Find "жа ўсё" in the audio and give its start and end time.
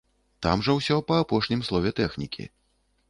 0.67-0.97